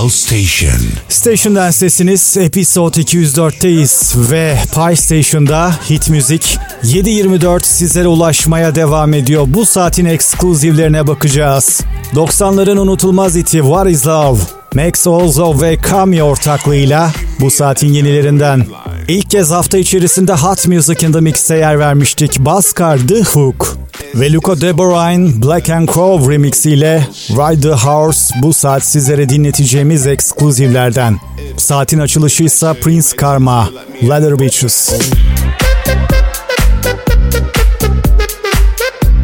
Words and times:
Pulse 0.00 0.16
Station. 0.16 0.80
Station'dan 1.08 1.70
sesiniz 1.70 2.36
Episode 2.36 3.00
204'teyiz 3.00 4.14
ve 4.30 4.58
Pi 4.74 4.96
Station'da 4.96 5.74
hit 5.90 6.10
müzik 6.10 6.58
7.24 6.84 7.64
sizlere 7.64 8.08
ulaşmaya 8.08 8.74
devam 8.74 9.14
ediyor. 9.14 9.44
Bu 9.48 9.66
saatin 9.66 10.04
ekskluzivlerine 10.04 11.06
bakacağız. 11.06 11.80
90'ların 12.14 12.78
unutulmaz 12.78 13.36
iti 13.36 13.58
What 13.58 13.90
Is 13.90 14.06
Love, 14.06 14.38
Max 14.74 15.06
Olzo 15.06 15.60
ve 15.60 15.76
Kami 15.76 16.22
ortaklığıyla 16.22 17.10
bu 17.40 17.50
saatin 17.50 17.92
yenilerinden. 17.92 18.66
İlk 19.08 19.30
kez 19.30 19.50
hafta 19.50 19.78
içerisinde 19.78 20.32
Hot 20.32 20.68
Music 20.68 21.06
in 21.06 21.12
the 21.12 21.20
Mix'e 21.20 21.56
yer 21.56 21.78
vermiştik. 21.78 22.38
Baskar 22.38 22.98
The 23.08 23.22
Hook 23.22 23.76
ve 24.14 24.32
Luca 24.32 24.60
Deborine 24.60 25.42
Black 25.42 25.70
and 25.70 25.88
Crow 25.88 26.34
remix 26.34 26.66
ile 26.66 27.06
Ride 27.30 27.60
the 27.60 27.74
Horse 27.74 28.34
bu 28.42 28.52
saat 28.52 28.84
sizlere 28.84 29.28
dinleteceğimiz 29.28 30.06
ekskluzivlerden. 30.06 31.20
Saatin 31.56 31.98
açılışı 31.98 32.44
ise 32.44 32.74
Prince 32.82 33.16
Karma, 33.16 33.70
Leather 34.02 34.38
Beaches. 34.38 34.92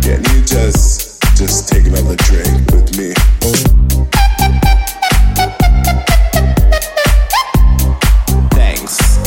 Can 0.03 0.13
you 0.13 0.47
just 0.47 1.08
just 1.39 1.69
take 1.69 1.87
another 1.87 2.17
drink 2.17 2.69
with 2.73 2.99
me? 2.99 3.15
Thanks. 8.51 9.19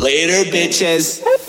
Later, 0.00 0.50
bitches. 0.50 1.43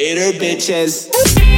Later, 0.00 0.32
bitches. 0.32 1.49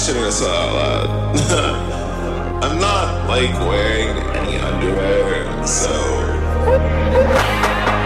Said 0.00 0.16
that 0.16 0.32
out 0.48 0.72
loud. 0.72 1.10
I'm 2.64 2.78
not 2.80 3.28
like 3.28 3.52
wearing 3.68 4.16
any 4.34 4.56
underwear, 4.56 5.44
so 5.66 5.92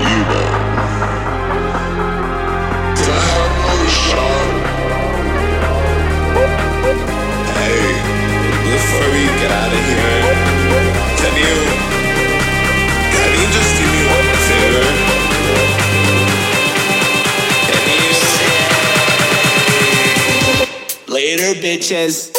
you 0.03 0.19
know. 0.27 0.49
Can 2.99 3.11
I 3.15 3.21
have 3.31 3.47
another 3.55 3.91
shot? 3.95 4.51
Hey, 7.63 7.79
before 8.75 9.09
we 9.15 9.23
get 9.39 9.53
out 9.55 9.71
of 9.71 9.83
here, 9.87 10.19
can 11.23 11.35
you 11.39 11.57
can 13.15 13.31
you 13.39 13.47
just 13.55 13.73
Later, 21.25 21.55
bitches. 21.55 22.34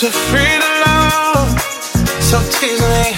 We're 0.00 0.12
free 0.12 0.38
to 0.38 0.70
love, 0.86 1.60
so 2.22 2.38
tease 2.50 2.80
me. 2.80 3.17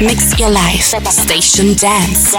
Mix 0.00 0.38
your 0.38 0.50
life, 0.50 0.82
station 1.10 1.74
dance. 1.74 2.34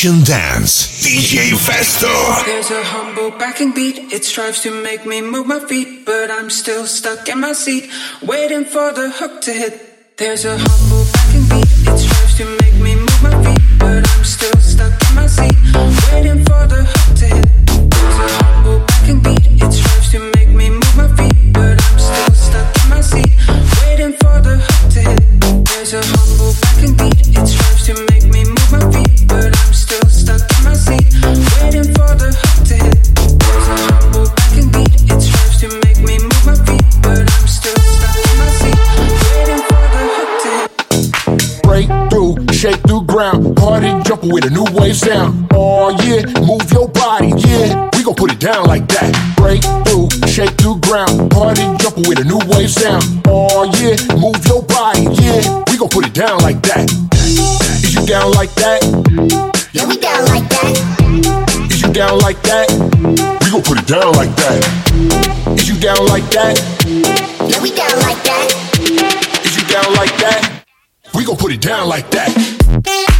Dance, 0.00 1.04
DJ 1.04 1.52
Festo. 1.52 2.08
There's 2.46 2.70
a 2.70 2.82
humble 2.82 3.32
backing 3.32 3.74
beat, 3.74 3.98
it 4.10 4.24
strives 4.24 4.62
to 4.62 4.70
make 4.70 5.04
me 5.04 5.20
move 5.20 5.46
my 5.46 5.60
feet, 5.60 6.06
but 6.06 6.30
I'm 6.30 6.48
still 6.48 6.86
stuck 6.86 7.28
in 7.28 7.38
my 7.38 7.52
seat, 7.52 7.90
waiting 8.22 8.64
for 8.64 8.92
the 8.94 9.10
hook 9.10 9.42
to 9.42 9.52
hit. 9.52 10.16
There's 10.16 10.46
a 10.46 10.56
humble 10.56 11.04
backing 11.12 11.46
beat, 11.50 11.68
it 11.86 11.98
strives 11.98 12.34
to 12.38 12.46
make 12.62 12.76
me 12.80 12.94
move 12.94 13.22
my 13.22 13.44
feet, 13.44 13.60
but 13.78 14.08
I'm 14.16 14.24
still 14.24 14.58
stuck 14.60 15.10
in 15.10 15.16
my 15.16 15.26
seat, 15.26 15.56
waiting 16.10 16.46
for 16.46 16.66
the 16.66 16.82
hook 16.82 17.09
Jump 44.20 44.34
with 44.34 44.44
a 44.44 44.50
new 44.50 44.66
wave 44.72 44.96
sound. 44.96 45.48
Oh 45.52 45.90
yeah, 46.04 46.22
move 46.40 46.70
your 46.72 46.88
body, 46.88 47.32
yeah. 47.36 47.88
We 47.96 48.02
gon' 48.02 48.14
put 48.14 48.30
it 48.30 48.38
down 48.38 48.66
like 48.66 48.86
that. 48.88 49.16
Break 49.36 49.62
through, 49.88 50.08
shake 50.28 50.50
through 50.60 50.80
ground. 50.80 51.30
Party 51.30 51.62
jump 51.80 51.96
with 51.96 52.20
a 52.20 52.24
new 52.24 52.40
wave 52.52 52.70
sound. 52.70 53.02
Oh 53.26 53.64
yeah, 53.80 53.96
move 54.20 54.36
your 54.46 54.62
body, 54.62 55.08
yeah. 55.22 55.64
We 55.70 55.78
gon' 55.78 55.88
put 55.88 56.06
it 56.06 56.12
down 56.12 56.38
like 56.40 56.60
that. 56.68 56.90
Is 57.80 57.94
you 57.94 58.04
down 58.04 58.32
like 58.32 58.52
that? 58.56 58.84
Yeah, 59.72 59.88
we 59.88 59.96
down 59.96 60.26
like 60.26 60.48
that. 60.50 61.70
Is 61.70 61.80
you 61.80 61.92
down 61.92 62.18
like 62.18 62.42
that? 62.42 62.68
We 63.40 63.50
gon' 63.50 63.62
put 63.62 63.78
it 63.78 63.86
down 63.86 64.12
like 64.20 64.36
that. 64.36 64.60
Is 65.56 65.68
you 65.68 65.80
down 65.80 66.04
like 66.06 66.28
that? 66.36 66.60
Yeah, 67.48 67.62
we 67.62 67.70
down 67.72 67.96
like 68.04 68.20
that. 68.24 68.48
Is 69.44 69.56
you 69.56 69.64
down 69.64 69.94
like 69.94 70.14
that? 70.20 70.64
We 71.14 71.24
gon' 71.24 71.36
put 71.36 71.52
it 71.52 71.62
down 71.62 71.88
like 71.88 72.10
that. 72.10 73.19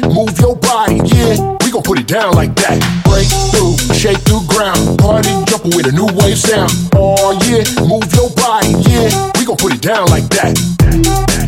sound. 6.41 6.71
Oh 6.95 7.37
yeah, 7.45 7.61
move 7.85 8.09
your 8.17 8.29
body, 8.33 8.73
yeah. 8.89 9.31
We 9.37 9.45
gon' 9.45 9.57
put 9.57 9.73
it 9.73 9.81
down 9.81 10.07
like 10.09 10.27
that. 10.33 10.57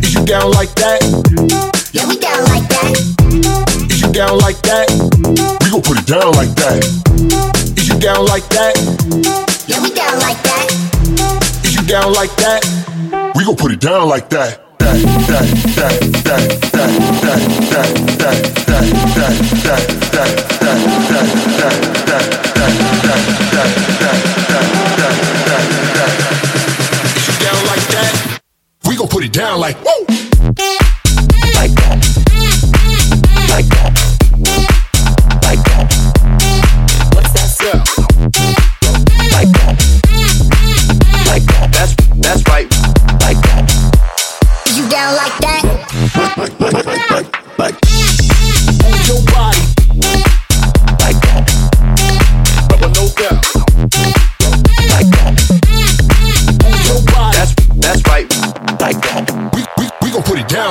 Is 0.04 0.14
you 0.14 0.24
down 0.26 0.52
like 0.52 0.74
that? 0.76 1.02
Yeah, 1.92 2.08
we 2.08 2.18
down 2.18 2.46
like 2.54 2.68
that. 2.70 2.94
Is 3.90 4.02
you 4.02 4.12
down 4.14 4.38
like 4.38 4.62
that? 4.70 4.90
We 5.62 5.70
gon' 5.74 5.82
put 5.82 5.98
it 5.98 6.06
down 6.06 6.34
like 6.38 6.54
that. 6.62 6.86
Is 7.78 7.88
you 7.90 7.98
down 8.00 8.26
like 8.26 8.48
that? 8.50 8.78
Yeah, 9.68 9.82
we 9.82 9.90
down 9.94 10.20
like 10.20 10.42
that. 10.44 10.70
Is 11.66 11.76
you 11.76 11.82
down 11.88 12.14
like 12.14 12.36
that? 12.38 12.62
We 13.36 13.46
gon' 13.46 13.56
put 13.56 13.72
it 13.72 13.80
down 13.82 14.08
like 14.08 14.30
that. 14.30 14.60
That, 14.78 15.00
that, 15.26 16.04
that, 22.06 22.43
put 29.14 29.24
it 29.24 29.32
down 29.32 29.60
like 29.60 29.78
woo. 29.86 30.83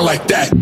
like 0.03 0.27
that. 0.29 0.62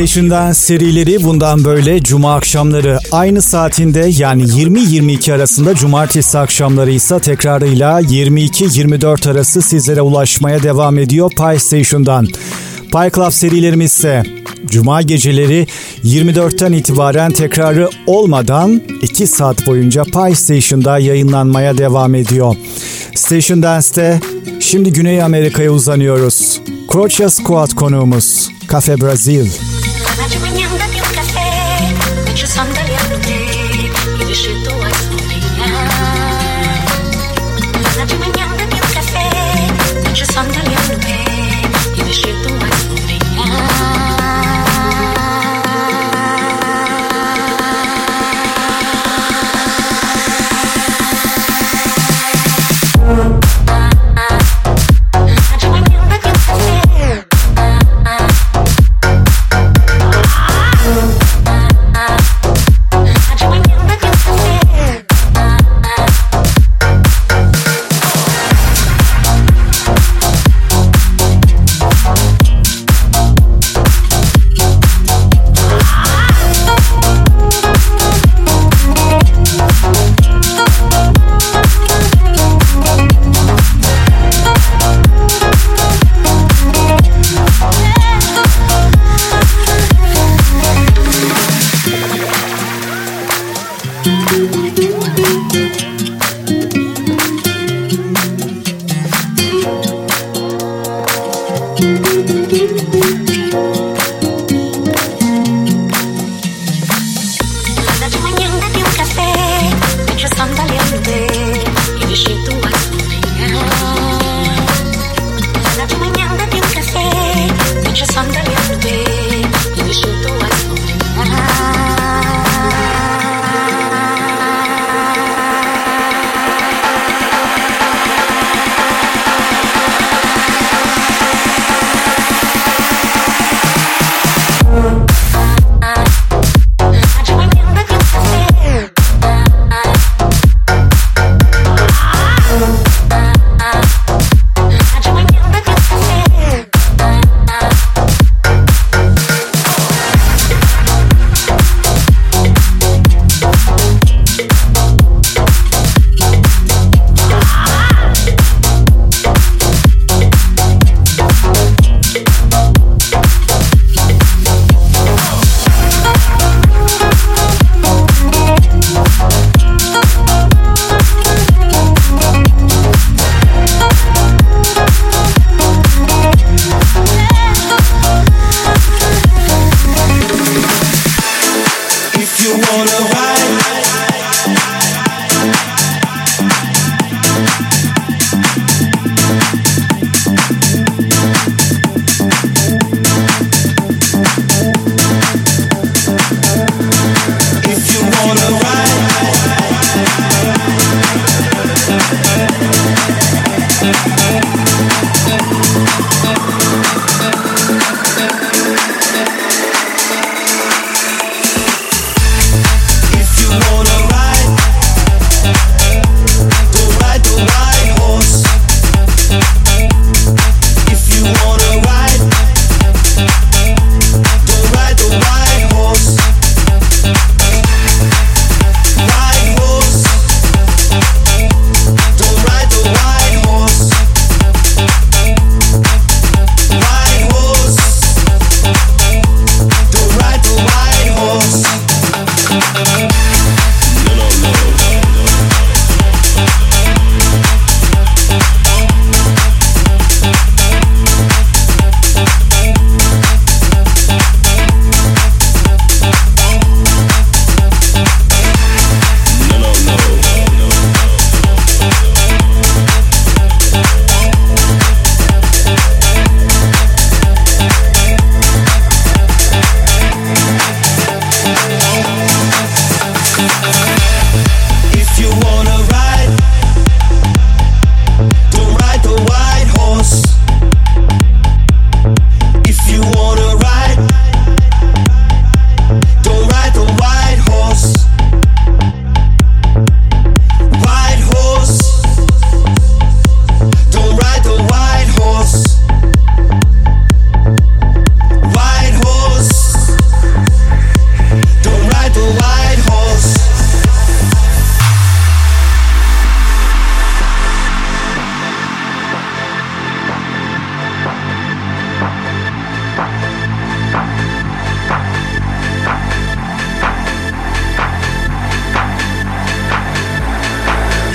Station'dan 0.00 0.52
serileri 0.52 1.24
bundan 1.24 1.64
böyle 1.64 2.02
cuma 2.02 2.34
akşamları 2.34 2.98
aynı 3.12 3.42
saatinde 3.42 4.10
yani 4.18 4.42
20-22 4.42 5.32
arasında 5.34 5.74
cumartesi 5.74 6.38
akşamları 6.38 6.90
ise 6.90 7.18
tekrarıyla 7.18 8.00
22-24 8.00 9.30
arası 9.30 9.62
sizlere 9.62 10.02
ulaşmaya 10.02 10.62
devam 10.62 10.98
ediyor 10.98 11.30
Pie 11.30 11.58
Station'dan. 11.58 12.26
Pie 12.92 13.10
Club 13.14 13.30
serilerimiz 13.30 13.92
ise 13.92 14.22
Cuma 14.66 15.02
geceleri 15.02 15.66
24'ten 16.04 16.72
itibaren 16.72 17.30
tekrarı 17.30 17.88
olmadan 18.06 18.82
2 19.02 19.26
saat 19.26 19.66
boyunca 19.66 20.04
Pie 20.04 20.34
Station'da 20.34 20.98
yayınlanmaya 20.98 21.78
devam 21.78 22.14
ediyor. 22.14 22.56
Station 23.14 23.62
Dance'te 23.62 24.20
şimdi 24.60 24.92
Güney 24.92 25.22
Amerika'ya 25.22 25.70
uzanıyoruz. 25.70 26.60
Croce 26.92 27.30
Squad 27.30 27.74
konuğumuz 27.74 28.48
Cafe 28.72 29.00
Brazil. 29.00 29.69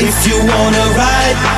If 0.07 0.27
you 0.27 0.37
wanna 0.37 0.85
ride. 0.95 1.54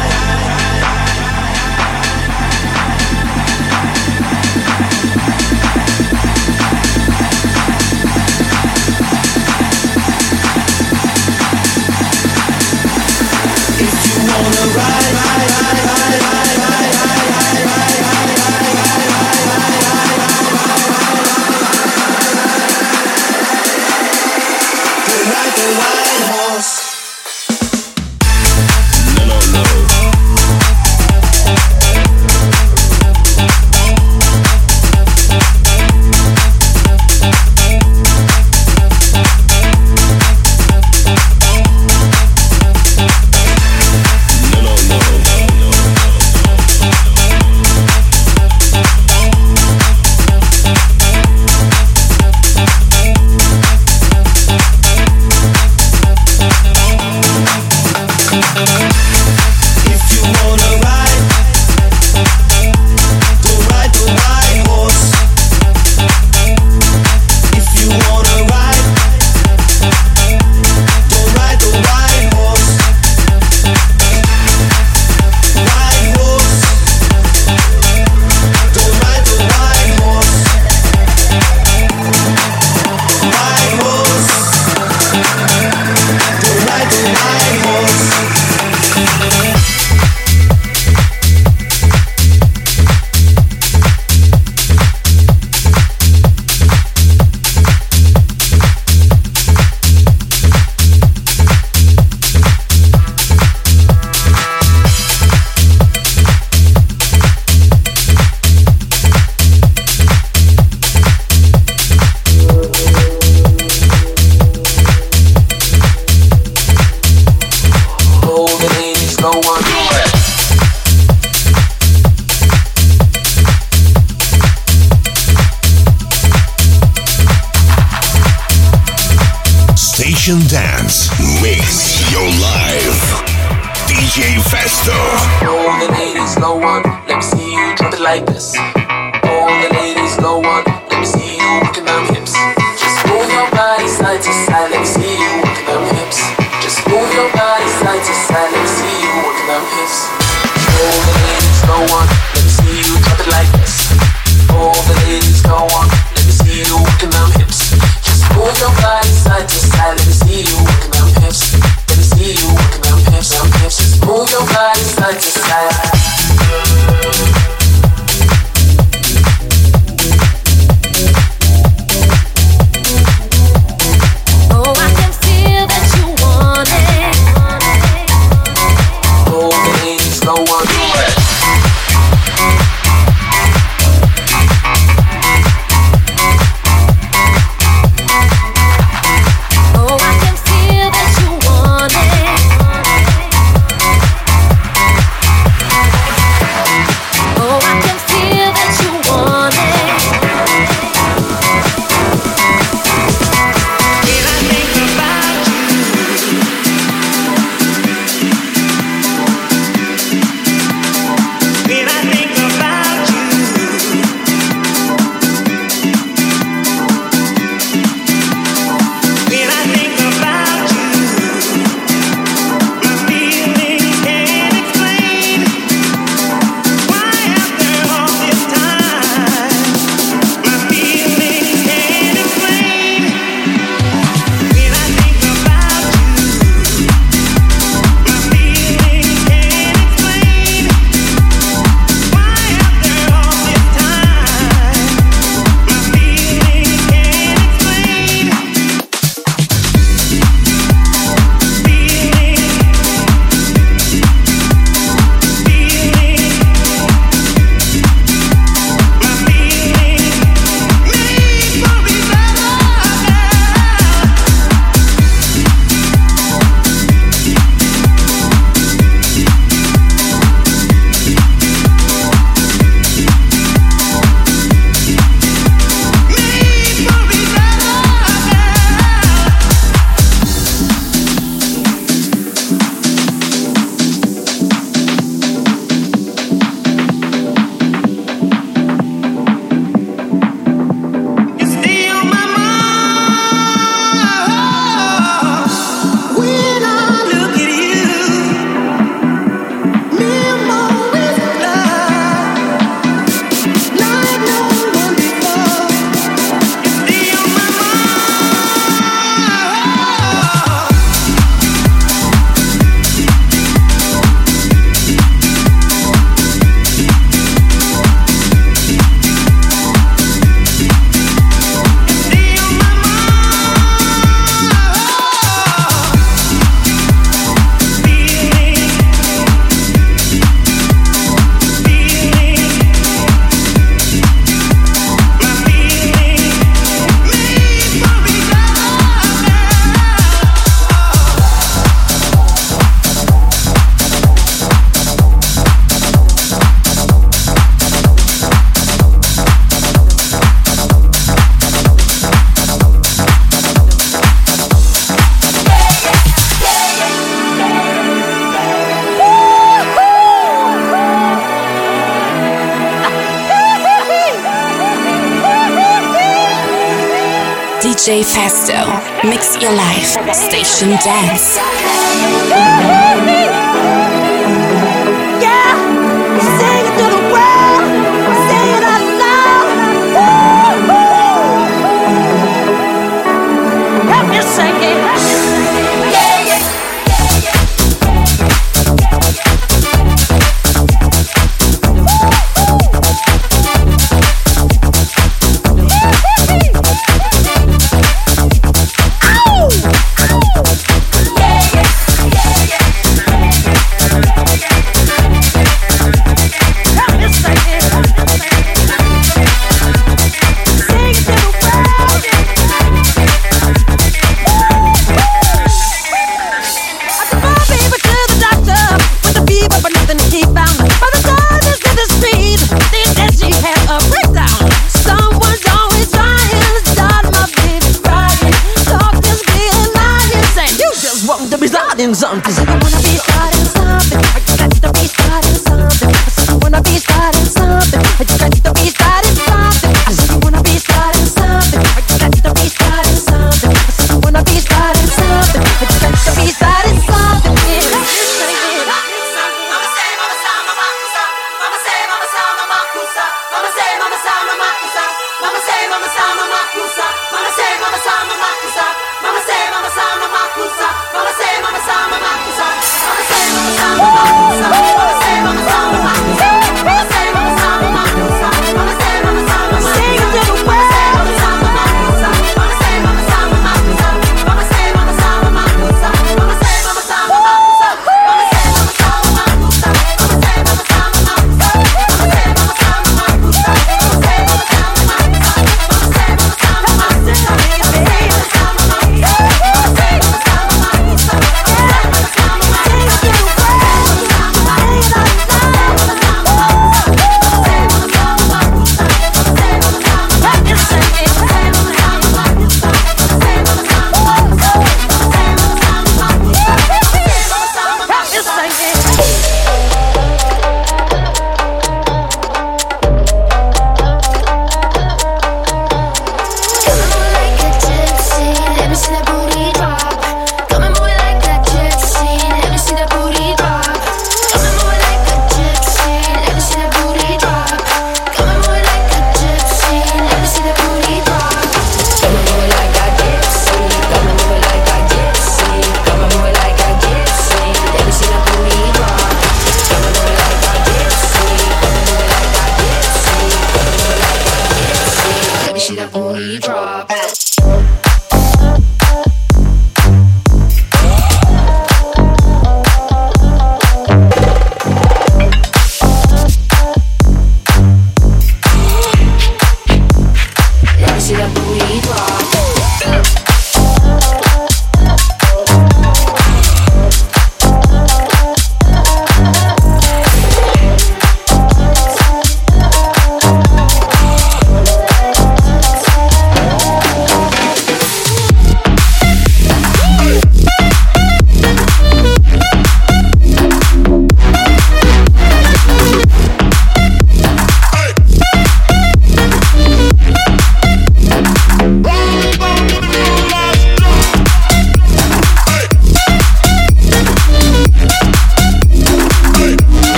Festo. 368.18 369.08
Mix 369.08 369.40
your 369.40 369.54
life. 369.54 369.94
Station 370.12 370.72
Dance. 370.84 371.77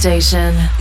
station. 0.00 0.79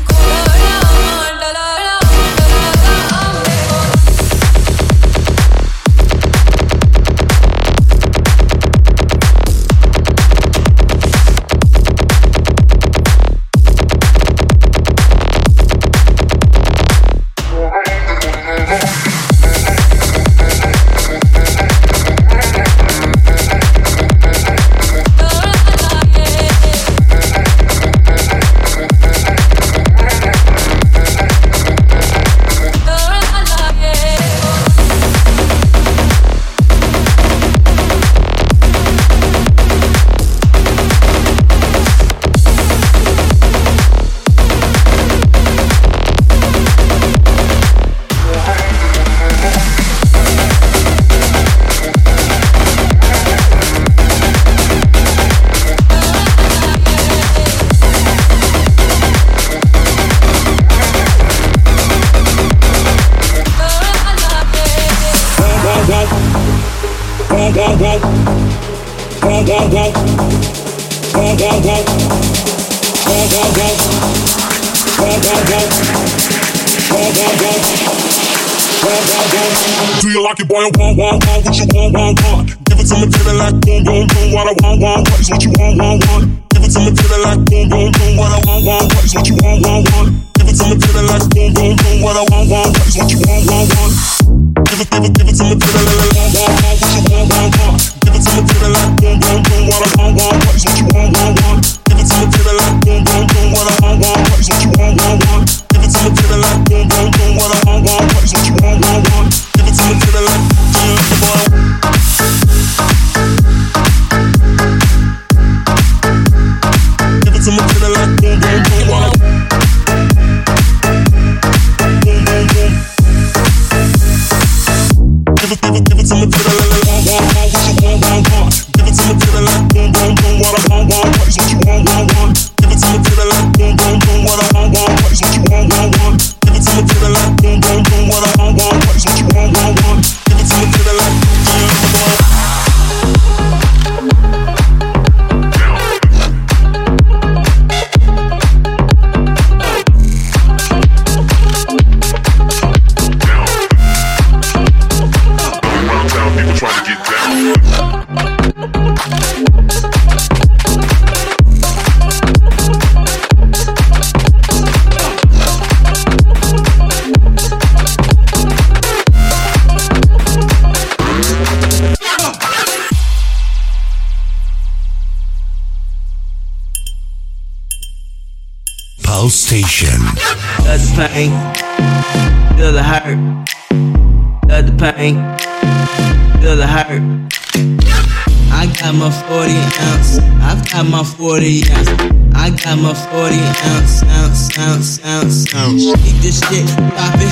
shit, 196.50 196.66
pop 196.95 197.14
it. 197.16 197.30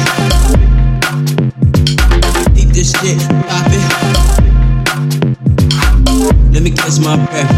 Deep 2.54 2.70
this 2.70 2.92
shit, 2.92 3.18
pop 3.50 3.66
it. 3.74 3.84
Let 6.54 6.62
me 6.62 6.72
catch 6.72 7.00
my 7.00 7.16
breath. 7.26 7.52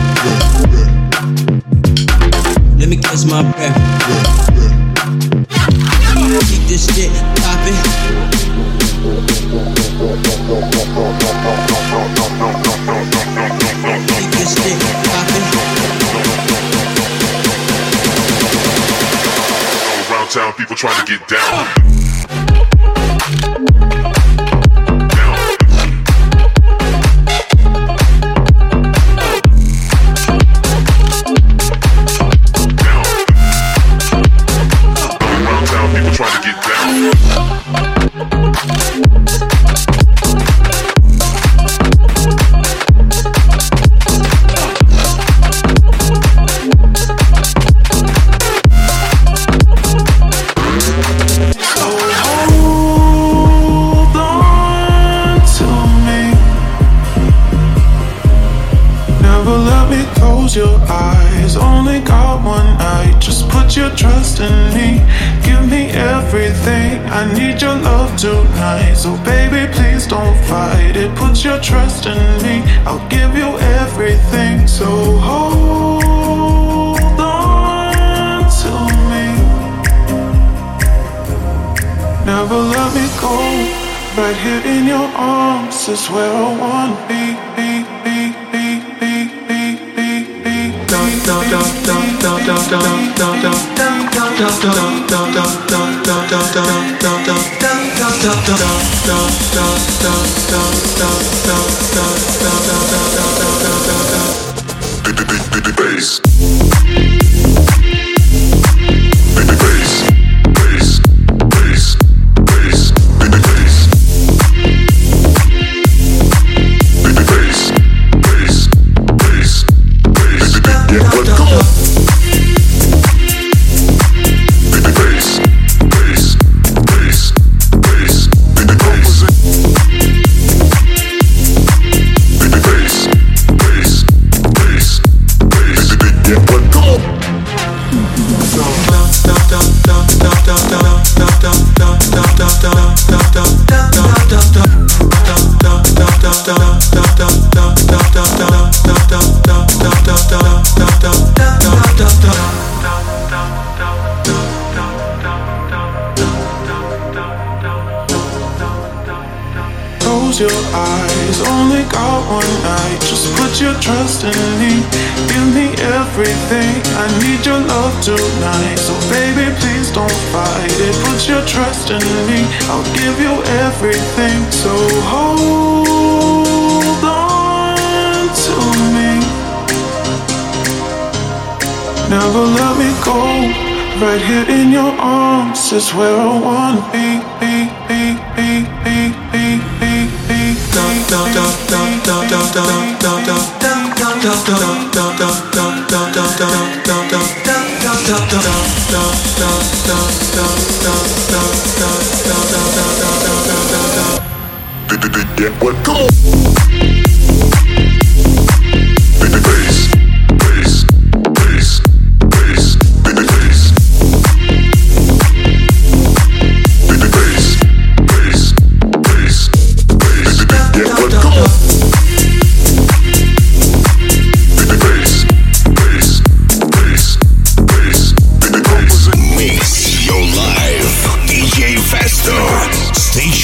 Let 2.79 2.87
me 2.87 2.95
catch 2.97 3.25
my 3.25 3.41
breath. 3.51 3.75
Deep 6.49 6.63
this 6.69 6.85
shit, 6.95 7.11
pop 7.41 7.67
it. 7.67 7.75
Deep 14.07 14.31
this 14.31 14.55
shit, 14.55 14.79
pop 15.03 15.29
it. 15.35 15.39
town, 20.29 20.53
people 20.53 20.75
trying 20.75 21.05
to 21.05 21.17
get 21.17 21.27
down. 21.27 21.38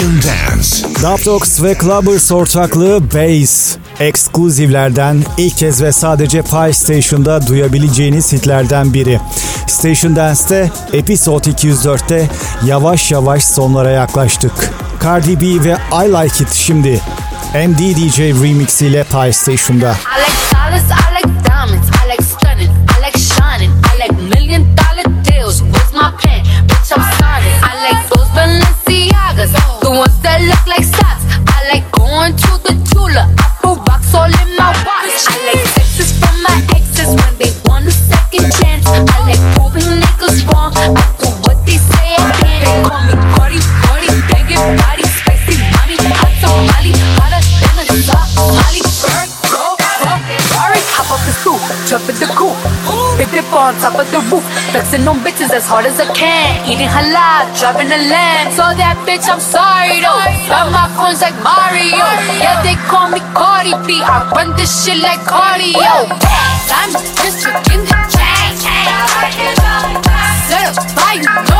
Can 0.05 0.13
Dance. 0.15 1.03
Daptox 1.03 1.63
ve 1.63 1.75
Clubbers 1.81 2.31
ortaklığı 2.31 3.11
Bass. 3.13 3.77
Ekskluzivlerden 3.99 5.23
ilk 5.37 5.57
kez 5.57 5.81
ve 5.81 5.91
sadece 5.91 6.41
Pi 6.41 6.73
Station'da 6.73 7.47
duyabileceğiniz 7.47 8.33
hitlerden 8.33 8.93
biri. 8.93 9.19
Station 9.67 10.15
Dance'te 10.15 10.71
Episode 10.93 11.49
204'te 11.49 12.29
yavaş 12.65 13.11
yavaş 13.11 13.43
sonlara 13.43 13.89
yaklaştık. 13.89 14.51
Cardi 15.03 15.41
B 15.41 15.63
ve 15.63 15.77
I 16.05 16.11
Like 16.11 16.43
It 16.43 16.53
şimdi. 16.53 17.01
MD 17.55 17.79
DJ 17.79 18.19
remix 18.19 18.81
ile 18.81 19.03
Pi 19.03 19.33
Station'da. 19.33 19.87
Alex, 19.87 20.53
Alex, 20.67 21.04
Wants 29.95 30.17
that 30.27 30.41
look 30.41 30.67
like 30.67 30.84
on 53.57 53.73
top 53.79 53.95
of 53.95 54.07
the 54.11 54.19
roof, 54.27 54.43
flexing 54.71 55.07
on 55.07 55.19
bitches 55.23 55.51
as 55.51 55.65
hard 55.65 55.85
as 55.85 55.99
I 55.99 56.11
can. 56.13 56.67
Eating 56.67 56.91
halal, 56.91 57.47
driving 57.57 57.87
a 57.87 58.01
lamb. 58.11 58.51
So 58.51 58.63
that 58.75 58.99
bitch, 59.07 59.25
I'm 59.31 59.39
sorry 59.39 60.03
though. 60.03 60.19
Got 60.51 60.71
my 60.71 60.87
phones 60.95 61.21
like 61.23 61.35
Mario. 61.39 62.03
Yeah, 62.41 62.61
they 62.61 62.75
call 62.91 63.09
me 63.09 63.19
Cardi 63.33 63.73
B. 63.87 64.03
I 64.03 64.27
run 64.35 64.55
this 64.55 64.83
shit 64.83 64.99
like 64.99 65.19
cardio. 65.23 66.11
I'm 66.69 66.91
just 66.91 67.47
in 67.71 67.81
the 67.87 67.99
chain. 68.11 68.51
Set 70.47 70.77
up 70.77 70.95
by 70.95 71.13
you. 71.23 71.54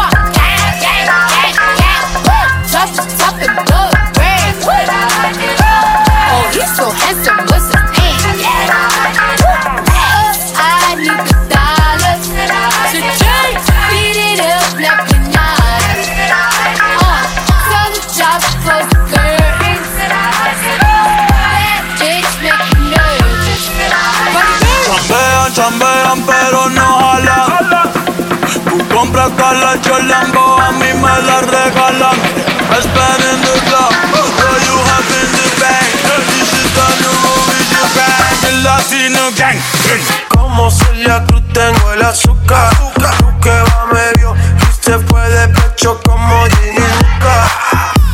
como 40.66 40.72
Celia 40.72 41.24
Cruz 41.28 41.44
tengo 41.54 41.94
el 41.94 42.02
azúcar. 42.02 42.74
azúcar. 42.74 43.16
Tú 43.20 43.40
que 43.40 43.52
va 43.52 43.88
medio 43.94 44.34
y 44.36 44.84
se 44.84 44.98
fue 44.98 45.30
de 45.30 45.48
pecho 45.50 46.00
como 46.04 46.44
Ginny 46.46 46.82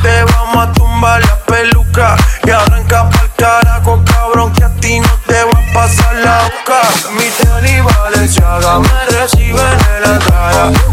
Te 0.02 0.24
vamos 0.26 0.68
a 0.68 0.74
tumbar 0.74 1.22
la 1.22 1.36
peluca 1.46 2.18
y 2.44 2.50
arranca 2.50 3.10
pa'l 3.10 3.32
carajo, 3.38 4.04
cabrón, 4.04 4.52
que 4.52 4.66
a 4.66 4.70
ti 4.82 5.00
no 5.00 5.10
te 5.28 5.44
va 5.46 5.52
a 5.52 5.74
pasar 5.74 6.14
la 6.16 6.44
boca. 6.44 6.82
Mi 7.14 7.30
tenis 7.40 7.84
Valenciaga 7.86 8.80
me 8.80 9.06
reciben 9.18 9.78
en 9.96 10.02
la 10.02 10.14
entrada. 10.16 10.91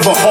Never 0.00 0.18
hot. 0.18 0.29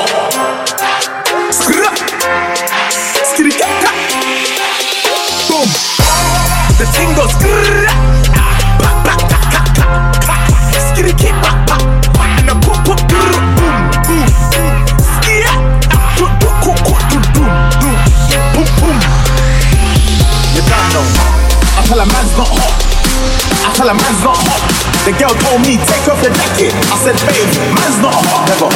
The 25.09 25.17
girl 25.17 25.33
told 25.41 25.65
me 25.65 25.73
take 25.89 26.05
off 26.05 26.21
your 26.21 26.29
jacket. 26.29 26.69
I 26.85 26.95
said, 27.01 27.17
babe, 27.25 27.49
man's 27.73 27.97
not 27.97 28.13
a 28.13 28.21
hot, 28.29 28.45
never. 28.45 28.69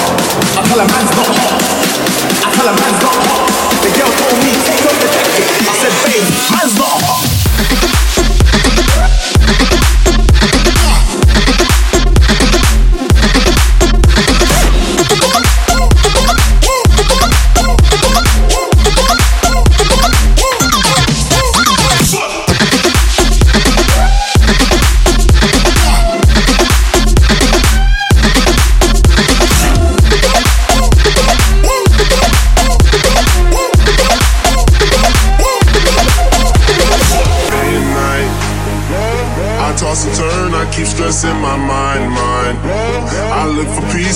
I 0.58 0.66
tell 0.66 0.82
a 0.82 0.86
man's 0.90 1.14
not 1.14 1.30
hot. 1.30 1.62
I 2.42 2.50
tell 2.58 2.66
a 2.66 2.74
man's 2.74 3.02
not 3.06 3.14
hot. 3.14 3.46
The 3.86 3.94
girl 3.94 4.10
told 4.18 4.42
me 4.42 4.50
take 4.66 4.82
off 4.82 4.98
your 4.98 5.14
jacket. 5.14 5.46
I 5.62 5.74
said, 5.78 5.94
babe, 6.02 6.26
man's 6.50 6.74
not 6.74 6.90
hot. 7.06 7.23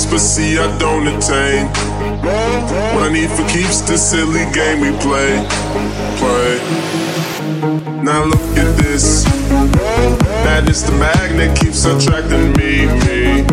But 0.09 0.19
see, 0.19 0.57
I 0.57 0.67
don't 0.77 1.07
attain. 1.07 1.67
What 2.93 3.03
I 3.03 3.09
need 3.11 3.29
for 3.29 3.47
keeps 3.47 3.81
the 3.81 3.97
silly 3.97 4.45
game 4.53 4.79
we 4.81 4.91
play, 4.99 5.43
play. 6.19 6.59
Now 8.03 8.23
look 8.23 8.57
at 8.57 8.71
this. 8.77 9.23
That 10.45 10.69
is 10.69 10.83
the 10.83 10.93
magnet 10.93 11.57
keeps 11.59 11.85
attracting 11.85 12.53
me, 12.59 12.87
me. 13.05 13.45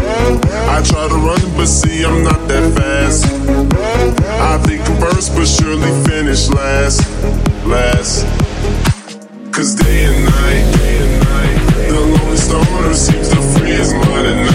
I 0.71 0.83
try 0.83 1.09
to 1.09 1.19
run, 1.19 1.43
but 1.57 1.67
see, 1.67 2.05
I'm 2.05 2.23
not 2.23 2.47
that 2.49 2.73
fast. 2.75 3.27
I 4.41 4.59
think 4.67 4.83
first, 5.01 5.35
but 5.35 5.47
surely 5.47 5.93
finish 6.07 6.49
last, 6.51 7.03
last. 7.67 8.25
Cause 9.53 9.75
day 9.75 10.05
and 10.05 10.25
night, 10.25 10.65
day 10.79 10.99
and 11.05 11.15
night, 11.31 11.89
the 11.89 12.01
lonely 12.01 12.37
stoner 12.37 12.95
seems 12.95 13.29
to 13.29 13.41
free 13.55 13.71
his 13.71 13.93
mind 13.95 14.27
at 14.27 14.47
night. 14.47 14.54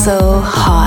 So 0.00 0.40
hot. 0.40 0.79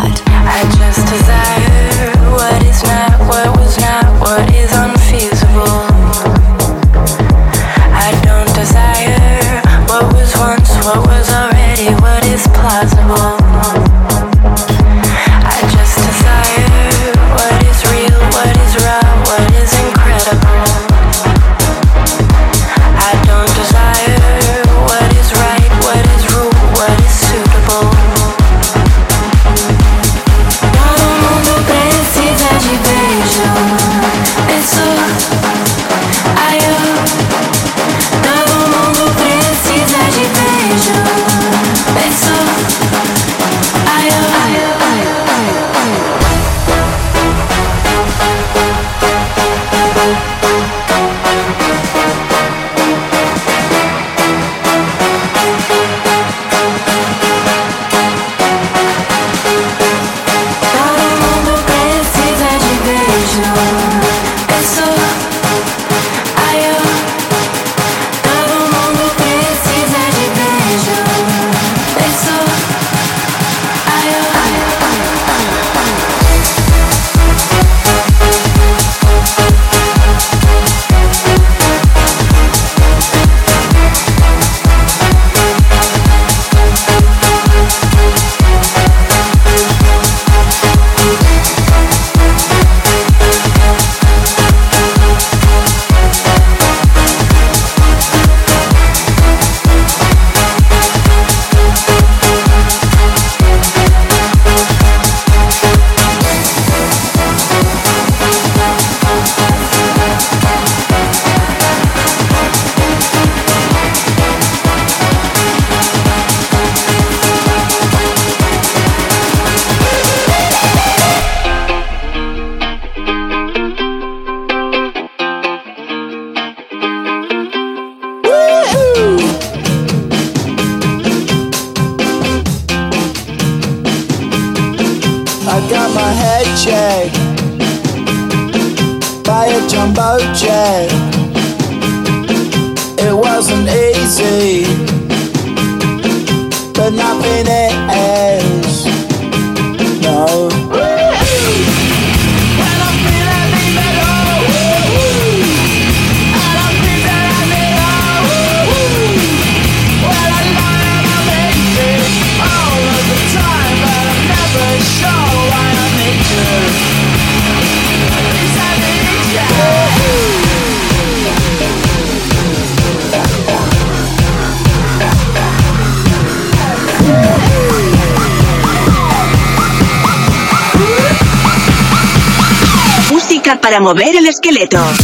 Dog. 184.73 185.02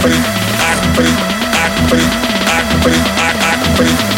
I 0.00 0.02
can 0.02 0.12
breathe, 0.12 0.24
I 0.62 0.80
can 0.80 0.94
breathe, 0.94 1.18
I 1.52 1.68
can 1.76 1.88
breathe, 1.90 2.12
I 2.46 2.62
can 2.70 2.80
breathe, 2.80 2.96
I 2.96 3.64
can 3.64 3.76
breathe. 3.76 4.09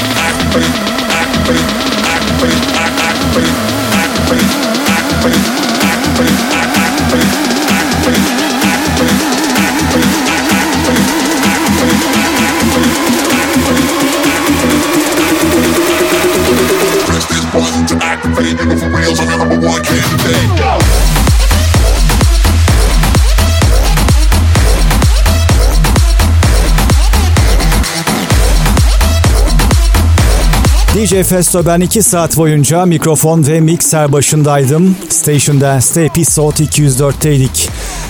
DJ 31.12 31.22
Festo 31.22 31.66
ben 31.66 31.80
2 31.80 32.02
saat 32.02 32.36
boyunca 32.36 32.86
mikrofon 32.86 33.46
ve 33.46 33.60
mikser 33.60 34.12
başındaydım. 34.12 34.96
Station 35.08 35.60
Dance'te 35.60 36.04
Episode 36.04 36.54
204'teydik. 36.54 37.68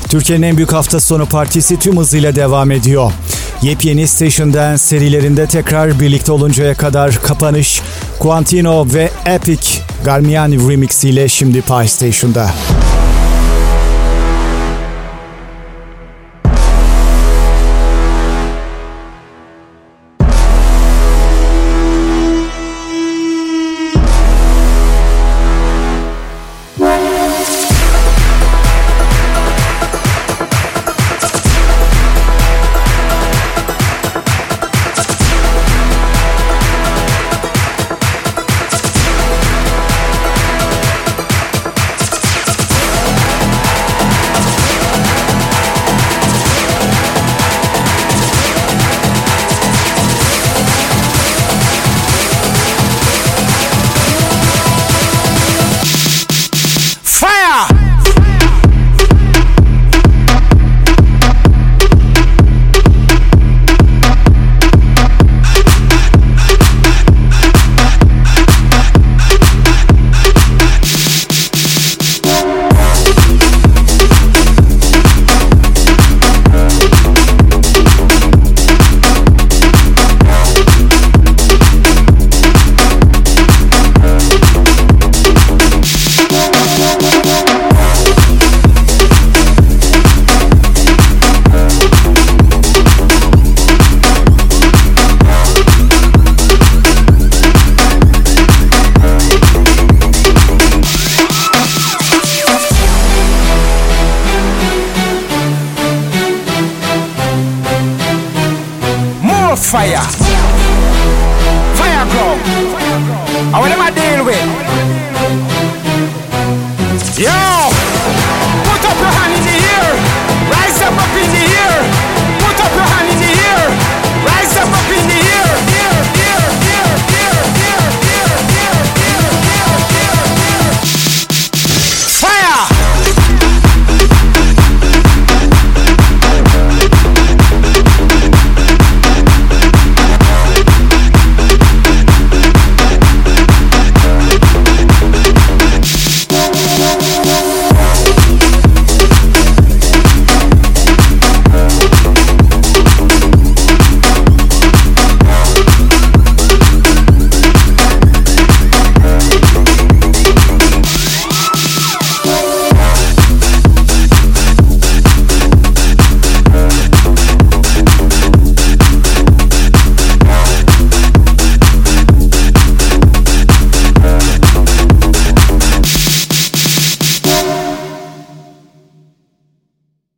Türkiye'nin 0.08 0.42
en 0.42 0.56
büyük 0.56 0.72
hafta 0.72 1.00
sonu 1.00 1.26
partisi 1.26 1.78
tüm 1.78 1.96
hızıyla 1.96 2.34
devam 2.34 2.70
ediyor. 2.70 3.12
Yepyeni 3.62 4.08
Station 4.08 4.54
Dance 4.54 4.78
serilerinde 4.78 5.46
tekrar 5.46 6.00
birlikte 6.00 6.32
oluncaya 6.32 6.74
kadar 6.74 7.22
kapanış 7.22 7.80
Quantino 8.18 8.86
ve 8.94 9.10
Epic 9.26 9.68
Garmiani 10.04 10.70
Remix 10.70 11.04
ile 11.04 11.28
şimdi 11.28 11.62
Pie 11.62 11.88
Station'da. 11.88 12.50